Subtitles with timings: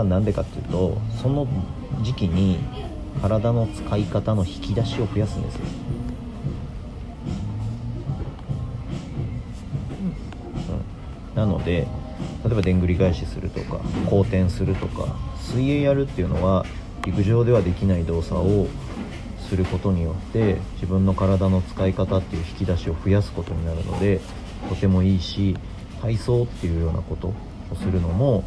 [0.00, 1.46] は何でかっていうとその
[2.02, 2.58] 時期に
[3.22, 5.60] 体の使い方の引き出しを増やすんですよ、
[11.30, 11.86] うん、なので
[12.44, 16.64] 例えばでんぐり返しするとか後転するとか水泳やるっていうのは
[17.04, 18.68] 陸上ではできない動作を
[19.48, 24.20] することによって自分の体の使い方っていう引き出しを増やすことになるので
[24.68, 25.56] とてもいいし
[26.00, 27.34] 体操っていうようなことを
[27.74, 28.44] するのも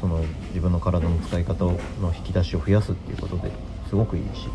[0.00, 0.18] その
[0.48, 1.78] 自分の体の使い方の
[2.16, 3.50] 引き出しを増やすっていうことで
[3.88, 4.48] すごくいいし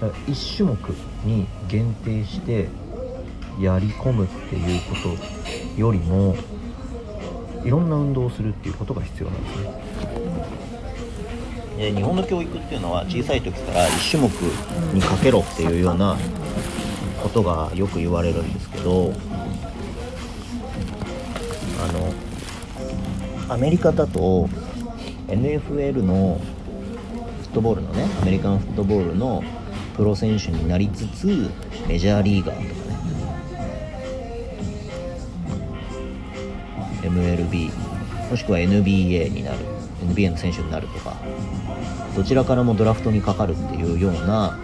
[0.00, 0.76] だから1種目
[1.24, 2.68] に限定して
[3.60, 4.96] やり込むっていうこ
[5.76, 6.36] とよりも
[7.64, 9.82] いろんな運動をするっていうことが必要なんですね。
[11.78, 14.28] で日本の教育っていうのは小さい時から1種目
[14.94, 16.16] にかけろっていうような
[17.22, 19.12] ことがよく言われるんですけど
[21.82, 22.12] あの
[23.52, 24.48] アメリカだと
[25.28, 26.40] NFL の
[27.42, 29.44] フットボールのねアメリカンフットボールの
[29.94, 31.50] プロ選手になりつつ
[31.86, 32.92] メジャーリーガーとかね。
[37.02, 37.70] MLB
[38.30, 39.58] もしくは NBA になる
[40.00, 41.14] NBA の選手になるとか
[42.16, 44.58] どちらからもドラフトにかかるっていうような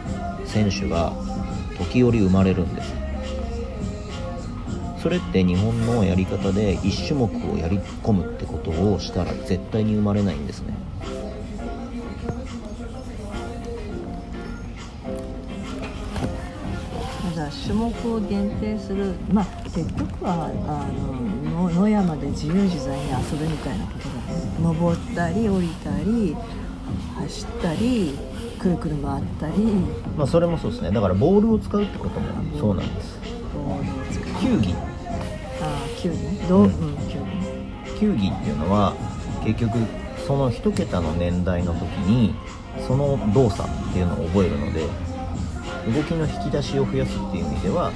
[0.47, 1.13] 選手が
[1.77, 3.08] 時折生まれるんです。
[5.03, 10.75] それって日本のやり方で1種目をやり込むってことをしたら絶対に生まれないんですね。
[17.33, 19.15] じゃあ種目を限定する。
[19.33, 20.85] まあ結局はあ
[21.49, 24.43] の野野山で自由自在に遊ぶみたいなことだね。
[24.61, 26.37] 登ったり降りたり
[27.17, 28.19] 走ったり
[28.59, 29.53] くるくる回ったり。
[30.17, 30.91] まあそれもそうですね。
[30.91, 32.27] だからボールを使うってことも
[32.59, 33.28] そうなんです
[36.09, 38.95] 球技どう、ううんん、球技球技っていうのは
[39.45, 39.79] 結局
[40.27, 42.35] その1桁の年代の時に
[42.87, 44.83] その動作っていうのを覚えるので
[45.93, 47.93] 動きの引き出しを増やすっていう意味では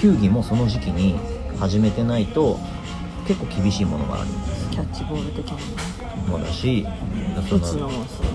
[0.00, 1.18] 球技もその時期に
[1.58, 2.58] 始めてないと
[3.26, 4.70] 結構厳しいものがあるんです。
[4.70, 5.56] キャッチボール的な
[6.28, 6.86] もだし。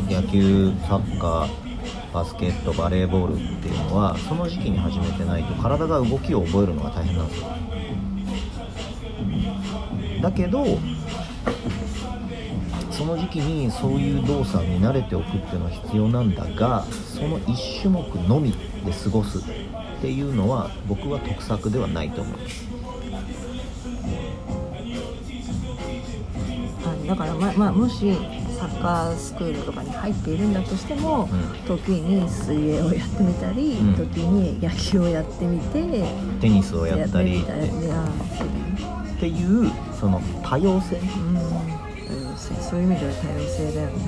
[0.09, 1.71] 野球サッカー
[2.13, 7.47] バスケットバレーボールっていうのはその時期に始めてないと体が動きを覚えるのが大変なんですよ
[10.21, 10.65] だけど
[12.91, 18.57] その時期にそういう動作に慣れておくっていうのは必要なんだがその1種目のみで
[19.03, 19.41] 過ごすっ
[20.01, 22.67] ていうのは僕は得策ではないと思います
[26.85, 28.15] はいだからままあもし
[28.61, 31.29] サッカースクールとかに入っているんだとしても、ん。
[31.65, 33.95] 時に水泳をやってみたり、うん。
[33.95, 36.05] 時に野球をやってみて
[36.39, 37.39] テニスをやったり。
[37.39, 37.95] やってみた
[38.85, 41.35] りっていうその多様性、うん。
[41.35, 41.41] 多
[42.31, 44.05] 様性そういう意味では多様性だよね。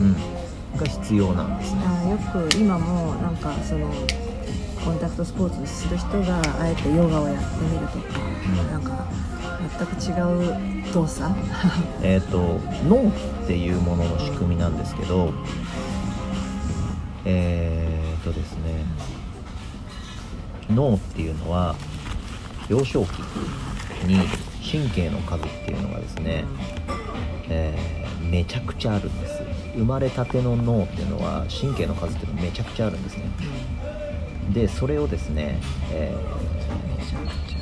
[0.74, 1.82] うん、が必要なんですね。
[1.86, 3.92] あよく今もなんかその
[4.84, 8.72] コンタクトスポーツする人があえてヨガをやってみるとか、うん。
[8.72, 9.08] なんか
[9.78, 11.30] 全く違う動作？
[12.02, 12.60] えっ、と
[12.90, 13.12] 脳っ
[13.46, 15.32] ていうものの仕組みなんですけど
[17.24, 18.84] えっ、とですね
[20.72, 21.76] 脳っていうのは
[22.68, 23.20] 幼少期
[24.08, 24.18] に
[24.74, 26.46] 神経の数っていうのがですね、
[27.48, 29.44] えーめちゃくちゃあるんです。
[29.76, 33.26] 生まれたての脳っていうのは神経の数っていうのがめちゃくちゃあるんですね。
[34.52, 35.60] でそれをですね、
[35.92, 37.56] えーめちゃくち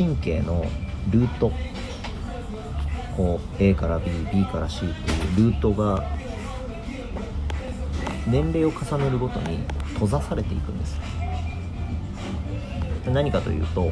[0.00, 0.64] ゃ神経の
[1.10, 1.50] ルート。
[3.16, 6.08] こう A から BB から C っていうルートが
[8.28, 9.58] 年齢を重ねるごとに
[9.94, 10.96] 閉ざされていくんです
[13.10, 13.90] 何かというと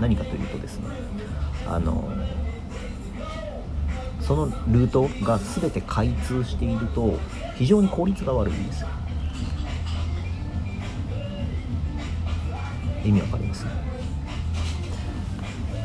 [0.00, 0.86] 何かというとですね
[1.66, 2.10] あの
[4.20, 7.18] そのルートが全て開通していると
[7.56, 8.88] 非常に効率が悪いんですよ。
[13.04, 13.66] 意味わかります？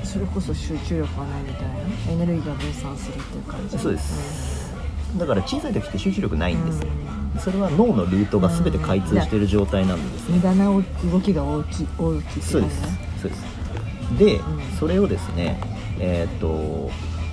[0.03, 1.73] それこそ集中力がないみたいな？
[2.11, 4.73] エネルギーが分散するっていう感じそうです。
[5.17, 6.89] だから小さい時って集中力ないんですよ。
[6.89, 6.91] う
[7.39, 10.37] それは脳のルートが全て開通している状態なんですね。
[10.37, 12.81] 無駄な動きが大きい大きいそうです。
[13.21, 13.45] そうです。
[14.17, 14.77] で、うん。
[14.79, 15.59] それをですね
[15.99, 16.91] えーっと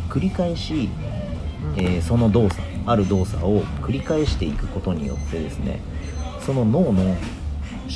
[0.08, 0.88] 繰り返し、
[1.76, 1.80] うん。
[1.80, 5.80] えーその動作ある動作を繰り返していくことによってですね
[6.44, 7.16] その脳の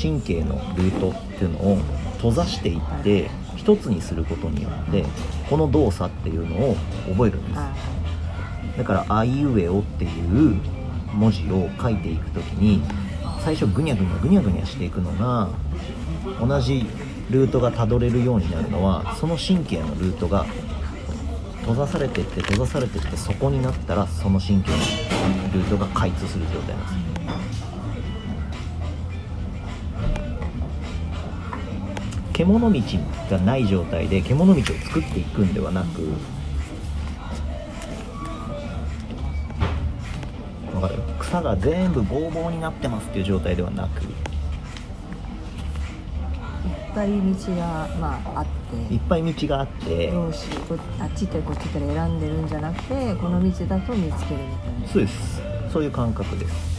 [0.01, 1.79] 神経のルートっていうのを
[2.19, 5.05] 閉ざしていって一つにすることによって
[5.51, 6.77] この動作っていうのを
[7.09, 7.59] 覚えるんです。
[7.59, 7.73] あ
[8.79, 10.61] だから「あいうえお」っていう
[11.17, 12.83] 文字を書いていく時に
[13.41, 15.49] 最初ぐにゃぐにゃぐにゃぐにゃしていくのが
[16.41, 16.87] 同じ
[17.31, 20.47] ルートがたどれるようになるのはその神経のルートが
[21.61, 24.77] 閉ざされてって閉ざされてってそこになったらその神経の
[25.53, 27.17] ルートが開通する状態なんです。
[32.33, 32.83] 獣道
[33.31, 36.03] がない状態で獣道を作っていくんではなく
[41.37, 44.03] 草が全部ボーボーになってますっていう状態ではなく。
[44.03, 44.09] いっ
[46.95, 48.47] ぱい道が、まあ、あっ
[48.89, 48.95] て。
[48.95, 50.11] いっぱい道があって。
[50.11, 54.89] どうしこあっち行ったりこっち行ったり選んでるんじゃなくてこの道だと見つけるみたいな。
[54.89, 55.43] そうです。
[55.71, 56.77] そういう感覚です。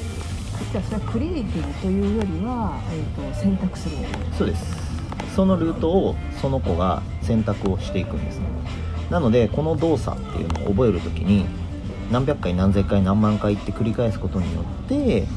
[0.71, 3.95] じゃあそれはクリエイティブというよりは、えー、と選択する。
[4.35, 4.87] そうです。
[5.35, 8.47] そのルートをその子が選択をしていくんですね。
[9.11, 11.45] なのでこの動作っていうのを覚える時に
[12.11, 15.27] 何百回何千回何万回って繰り返すことによって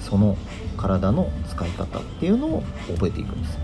[0.00, 0.36] その
[0.76, 2.62] 体の使い方っていうのを
[2.94, 3.58] 覚えていくんです。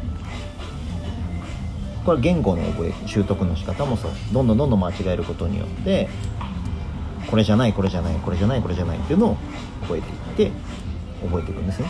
[2.05, 4.11] これ言語の覚え習得の仕方もそう。
[4.32, 6.09] どんどんどんどん間違えることによって
[7.26, 9.37] これじゃないこれじゃないこれじゃないこれじゃないっていうのを
[9.82, 10.53] 覚えていって
[11.23, 11.88] 覚えていくんですね。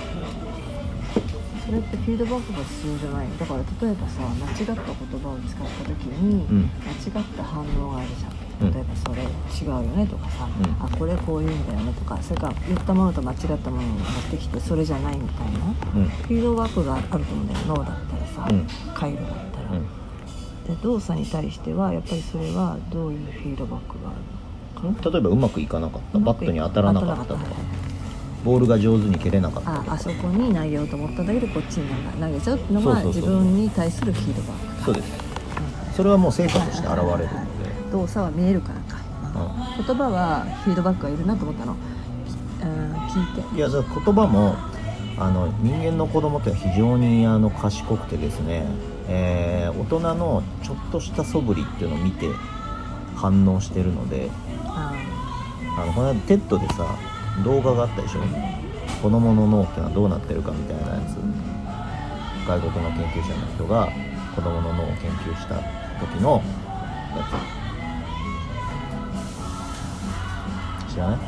[1.65, 3.27] それってフィードバックが必要じゃない。
[3.39, 6.71] だから例えばさ間違った言葉を使った時に、うん。
[6.83, 10.85] 間違った反応があるじゃん例えばそれ違うよねとかさ、うん。
[10.85, 15.59] あこれこういうんだよねとかそれから言ったものと間違ったものを持ってきてそれじゃないみたいな
[15.97, 16.09] うん。
[16.09, 17.61] フィードバックがあると思うんだよ。
[17.67, 18.67] 脳だったらさ、うん。
[18.95, 19.87] 回路だったら、うん。
[20.67, 24.13] で動作に対してはやっぱりそれはどういうフィードバックがあ
[24.83, 26.19] るのか例えばうまくいかなかった。
[26.19, 27.41] バットに当たらなかったとか。
[28.45, 31.89] ボールが上手に蹴れなかったああそこに投げようと思ったんだけどこっちに
[32.21, 35.29] 投げちゃうっていうのが自分に対するフィードバックそうです。
[35.97, 37.29] それはもう成果として現れる
[37.90, 39.00] 動作は見えるからか、
[39.79, 41.76] う言葉はフィードバックがいるなと思ったの、
[42.62, 43.55] うん、聞いて。
[43.55, 44.55] ん、いやだから言葉も
[45.19, 48.67] あの人間の子供って非常にあの賢くてですね、
[49.08, 52.26] えー大人のちょっとした素振りっていうのを見て
[53.17, 54.31] 反応してるので
[54.64, 54.93] あ
[55.79, 56.99] あのこの間 TED でさ
[57.44, 58.20] 動画があったでしょ？
[59.02, 61.17] 子供の脳っていうのはどうなってるかみたいなやつ。
[62.49, 63.88] 外国の研究者の人が
[64.35, 65.56] 子供の脳を研究した
[66.00, 66.43] 時の
[67.14, 67.58] やつ
[70.99, 71.19] 知らない？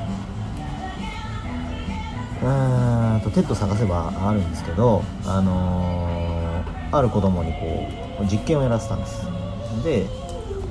[2.42, 7.86] うーんと TED 探せばあるんですけどあのーある子供にこ
[8.20, 9.22] う実験をやらせたんです。
[9.84, 10.06] で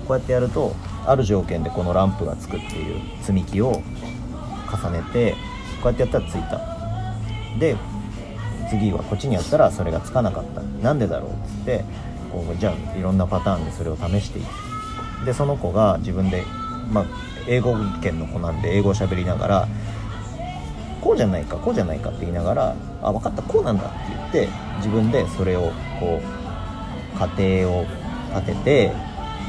[0.06, 0.76] こうやってやると
[1.06, 3.82] ある条件でこのランプがつくっていう積み木を
[4.70, 5.32] 重ねて
[5.82, 6.60] こうやってやったらついた。
[7.58, 7.78] で
[8.70, 10.62] 次はこっちにやったらそれがつかなかった。
[10.62, 11.86] なんでだろうっつって
[12.34, 14.42] こうじゃあいろんなパターンでそれを試してい
[15.22, 15.26] く。
[15.26, 16.44] でその子が自分で、
[16.92, 17.06] まあ、
[17.50, 19.68] 英語圏の子なんで英語を喋りながら
[21.02, 27.86] こうじゃないかこうじゃないかって言いながらあ分かったこうなんだって言って自分でそれをこう過程を
[28.36, 28.92] 立てて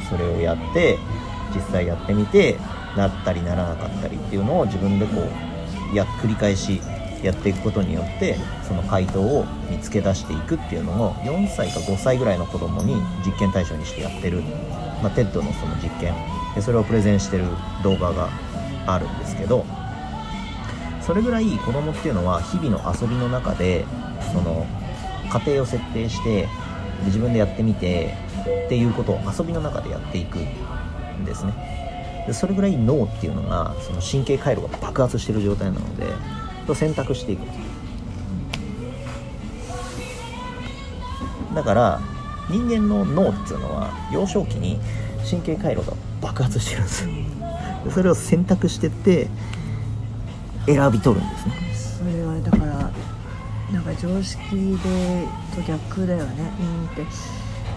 [0.09, 0.99] それをやって
[1.55, 2.57] 実際やってみて
[2.97, 5.13] なったりならなかったりっていうのを自分でこ
[5.93, 6.81] うや繰り返し
[7.23, 8.37] やっていくことによって
[8.67, 12.95] その回答を見つけ出していくっていうのを4歳か5歳ぐらいの子供に
[13.25, 14.43] 実験対象にしてやってる、
[15.03, 16.15] まあ、 TED のその実験。
[16.55, 17.45] でそれをプレゼンしてる
[17.83, 18.29] 動画が
[18.87, 19.65] あるんですけど
[21.01, 23.85] それぐらい子供っていうのは日々の遊びの中で
[24.33, 24.67] その
[25.31, 26.49] 仮定を設定してで
[27.07, 28.15] 自分でやってみて
[28.67, 32.25] っていうことを遊びの中でやっていくんですね。
[32.27, 37.41] でそれぐらい脳っていうのがその神経回路が爆発してる状態なので選択していく。
[37.41, 37.59] んです
[41.55, 42.01] だから
[42.51, 44.79] 人間の脳っていうのは幼少期に
[45.29, 47.11] 神経回路が爆発してるんですよ。
[47.85, 49.29] でそれを選択してって
[50.67, 51.55] 選び取るんですね。
[52.01, 52.91] それはだから
[53.73, 54.41] なんか常識
[54.83, 57.03] でと逆だよねうんって、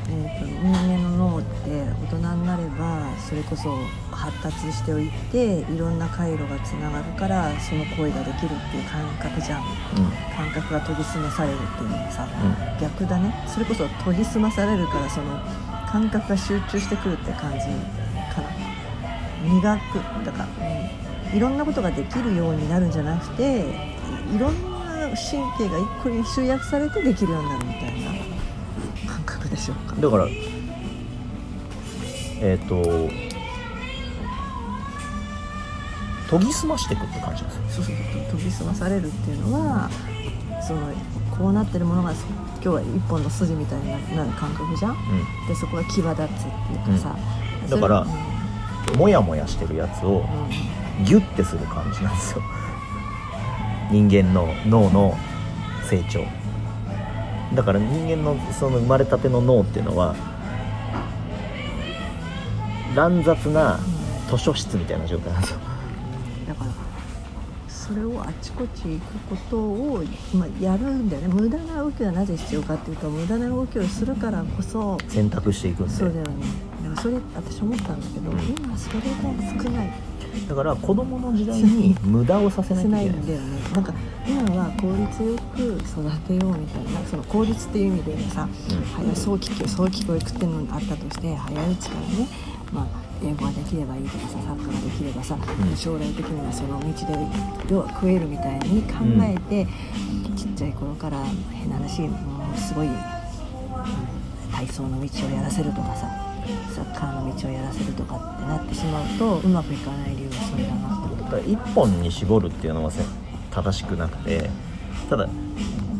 [0.10, 3.78] えー、と人間の脳って大人になればそれこそ
[4.12, 9.62] 発達しておいていろんな回路がつながるからその行為ができるっていう感覚じゃん。
[9.62, 9.66] う
[10.36, 12.30] 感覚が研ぎ澄まされるっていうのはさ、ん。
[12.82, 13.34] 逆だね。
[13.48, 15.40] それこそ研ぎ澄まされるからその
[15.88, 17.60] 感覚が集中してくるって感じ
[18.34, 18.64] かな。
[19.44, 20.68] 磨くだから、
[21.32, 23.66] うん、いろんなことができるようになるんじゃなくて
[24.32, 28.33] いいろんな神経が一個に集約されてできるようになるみたいな
[29.54, 29.96] でしょうか。
[29.96, 30.28] んだから
[32.42, 32.76] えっ、と
[36.30, 37.84] 研ぎ澄ましていくって感じなんですよ。
[37.86, 39.90] そうそうそう研ぎ澄まされるっていうのは
[40.66, 40.92] その
[41.38, 42.26] こうなってるものがそ
[42.62, 44.92] 今日は一本の筋みたいになる感覚じゃん？
[44.94, 44.96] う
[45.48, 47.16] でそこが際立つっていうかさ、
[47.64, 47.70] うん。
[47.70, 48.06] だから
[48.98, 50.26] モヤモヤしてるやつを
[51.06, 52.42] ギュッてする感じなんですよ。
[53.92, 55.18] 人間の脳の
[55.90, 56.26] 成長
[57.56, 60.16] だから人間のその生まれたての脳っていうのは
[62.96, 63.80] 乱雑な
[64.30, 65.60] 図書室みたいな状態なんですよ。
[66.48, 66.72] だから
[67.68, 71.28] それをあちこち行くことを、まあ、やるんだよね。
[71.28, 76.46] 無駄な動きはなぜ必要かっていうと無駄な動きをするからこそ選択していくんでそうだよね。
[76.84, 79.92] だからそれ私思ったんだけど今それが少ない
[80.48, 83.06] だから子供の時代に無駄をさせないいけない。
[83.08, 83.60] んだよね。
[83.74, 83.94] なんか
[84.28, 88.84] 今は効率よく育てようみたいなその効率っていう意味でさ、うん。
[89.14, 92.28] 早早期教早期教育っていうのがあったとして早いうちからね、
[92.72, 92.88] まあ、
[93.24, 95.78] 英語ができればいいとかさサッカーができればさ、うん。
[95.78, 99.68] 将来的にはその道で要は食えるみたいに考えて、
[100.36, 102.88] ちっちゃい頃から変な話もうすごい
[104.52, 106.08] 体操の道をやらせるとかさ
[106.74, 111.04] サッカーの道をやらせるとかってなってしまうとうまくいかない理由はそれだなと。
[111.04, 113.02] 思ってだから一本に絞るっていうのはせ
[113.52, 114.50] 正しくなくて
[115.10, 115.28] ただ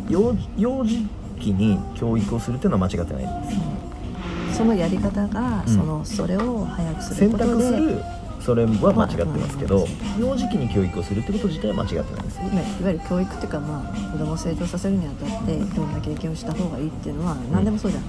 [0.10, 1.08] 幼幼児
[1.40, 3.24] 期に教育をするっていうのは間違ってない。
[3.24, 3.52] で
[4.52, 5.74] すそのやり方が、うん。
[5.74, 8.04] そのそれを早くする選ことで択する
[8.44, 9.88] それは間違ってますけど
[10.20, 18.04] 幼児期に教育をするってこと自体は間違ってないです今いわゆる教育っていうか、まあ、子供を成長させるにあたっていろんな経験をした方がいいっていうのは何でもそうじゃん、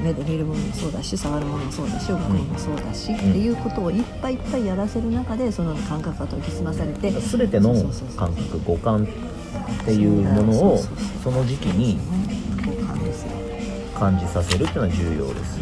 [0.00, 7.74] 目で見るものもそうだし触るものもそうだし動くものもそうだし、っていうことをいっぱいいっぱいやらせる中でその感覚が研ぎ澄まされて全ての
[8.16, 10.78] 感覚五感っていうものを
[11.22, 11.98] その時期に
[13.94, 15.60] 五感じさせるっていうのは重要です。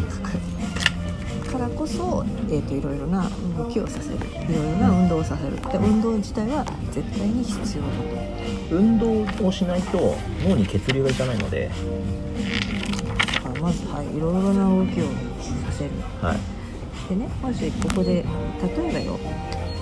[1.49, 8.49] からこそ、えー、といろいろな動きをさせるいろいろな運動をさせるで運動自体は絶対に必要だと。
[8.71, 10.15] 運動をしないと
[10.47, 11.71] 脳に血流がいかないので、
[13.69, 15.91] まずはいいろいろな動きをさせる。
[16.19, 18.25] はい、でねもしここで
[18.63, 19.19] 例えばよ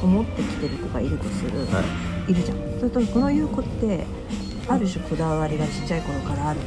[0.04, 1.82] 思ってきてる子がいるとする、、は
[2.28, 2.34] い。
[2.34, 2.58] るじゃん。
[2.80, 4.06] それとこの言う子って
[4.68, 6.60] ある種こだわりがちっちゃい頃からある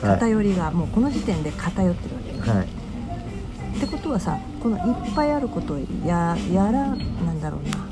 [0.00, 0.06] と。
[0.06, 0.20] はい。
[0.20, 6.96] 偏りがもうこの時点で偏ってるわけよ、いはい、ってことはさこのいっぱいあることをややらな
[7.32, 7.88] んだろうな。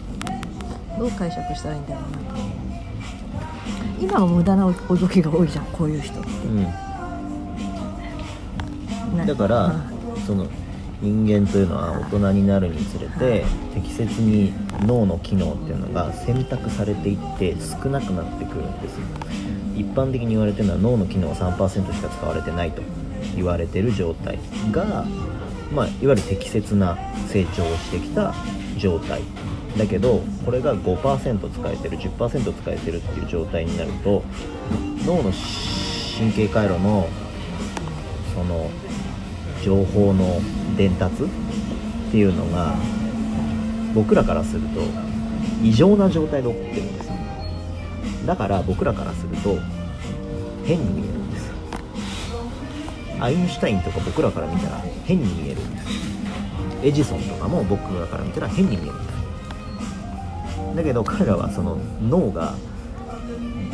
[0.99, 2.19] どう解釈したらいいんだろうな。
[3.99, 6.71] 今も無駄な動きが多いじゃんこういう人って、うん、な
[9.25, 9.96] だから、うん
[10.26, 10.49] その
[11.00, 13.44] 人間というのは大人になるにつれて
[13.75, 14.52] 適切に
[14.87, 18.99] 脳の機能っていうのが選択されていって少なくなってくるんです
[19.76, 22.82] 一般的に言われてるのは脳の機能は3%しか使われてないと
[23.35, 24.38] 言われてる状態
[24.73, 25.04] が、
[25.70, 26.96] まあ、いわゆる適切な
[27.28, 28.35] 成長をしてきた
[28.78, 29.23] 状態。
[29.76, 34.23] だけどこれが5%使えてる10%使えてるっていう状態になると
[35.04, 35.30] 脳の
[36.18, 37.06] 神経回路の
[38.35, 38.70] その
[39.66, 40.40] 情報の
[40.76, 41.26] 伝達っ
[42.12, 42.76] ていうのが
[43.96, 44.80] 僕らからすると
[45.61, 47.11] 異常な状態で起こってるんです。
[48.25, 49.56] だから僕らからすると
[50.64, 51.52] 変に見えるんです。
[53.18, 55.88] アインシュタインとか僕らから見たら変に見えるんです。
[56.85, 60.76] エジソンとかも僕らから見たら変に見えるんです。
[60.76, 61.76] だけど彼らはその
[62.08, 62.54] 脳が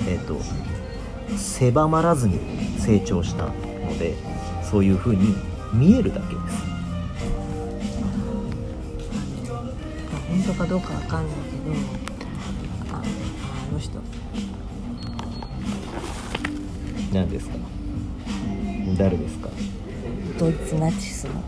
[0.08, 0.38] えっ、と
[1.36, 2.38] 狭まらずに
[2.78, 4.14] 成長したので
[4.62, 6.64] そういう風に見えるだけです。
[10.10, 11.72] まあ本当かどうかわかんないけど
[12.94, 13.98] ああの人。
[17.12, 17.56] 何ですか？
[18.98, 19.48] 誰ですか？
[20.38, 21.42] ドイツナチスの。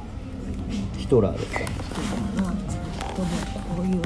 [0.99, 1.61] ヒトラーですか？
[1.61, 3.31] 人もう
[3.77, 4.03] こういう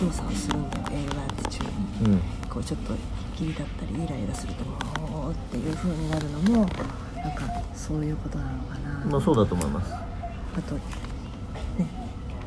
[0.00, 0.94] 動作をするんだよ映
[1.42, 1.68] 画中に。
[2.12, 2.20] うん。
[2.48, 2.94] こうちょっと
[3.38, 4.64] ギリだったりイライラすると
[5.02, 6.68] おーっていう風になるのも
[7.22, 9.92] なんかそういうことなのかな、まあそうだと思います。
[9.92, 10.80] あとね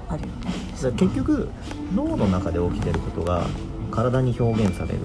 [0.10, 0.34] あるよね。
[0.84, 1.50] ら結局
[1.96, 3.46] 脳の中で起きてることが
[3.92, 5.00] 体に表現される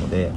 [0.00, 0.30] ので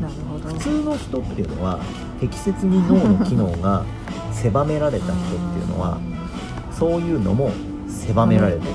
[0.00, 0.48] なるほど。
[0.48, 1.80] 普通の人っていうのは
[2.20, 3.84] 適切に脳の機能が
[4.32, 5.98] 狭められた人っていうのは
[6.72, 7.50] そういうのも
[7.88, 8.74] 狭められてる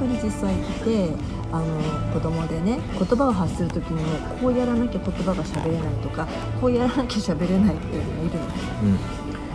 [0.00, 1.10] 当に実際って
[1.52, 1.66] あの
[2.12, 6.26] 子供でね言葉を発する時にもこうやらなきゃ言葉が喋れないとか
[6.60, 8.46] こうやらなきゃ喋れないっていうのがいるの
[8.84, 8.98] うん。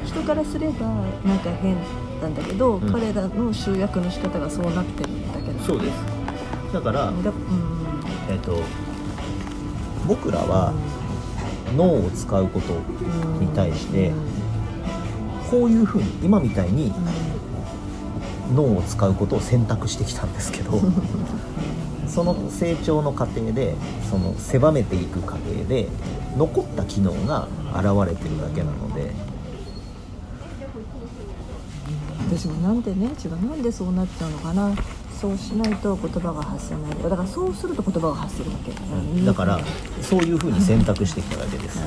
[0.05, 0.85] 人からすれば
[1.25, 1.75] なんか変
[2.21, 2.91] なんだけど、うん。
[2.91, 6.73] 彼らの集約の仕方がそうなってるんだけどそうです。
[6.73, 7.23] だから、だうん。
[8.29, 8.61] えっと
[10.07, 10.73] 僕らは
[11.75, 12.73] 脳を使うこと
[13.39, 14.25] に対してうん。
[15.49, 17.24] こういうふうに今みたいにうん
[18.53, 20.79] 脳を使うことを選択してきたんですけど
[22.07, 23.75] その成長の過程で
[24.09, 25.89] その狭めていく過程で
[26.37, 29.13] 残った機能が現れてるだけなので。
[32.27, 34.71] 私もなんでね違うなんでそうなっちゃうのかな。
[35.19, 41.79] そうしないと言葉が発せないだからそうすると言葉が発せるわけだから、だからそういうふうに選択してきただけです